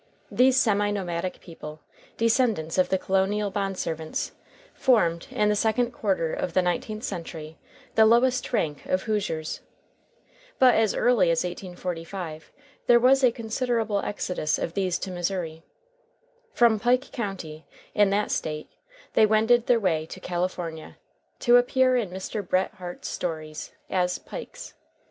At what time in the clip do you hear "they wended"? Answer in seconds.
19.13-19.67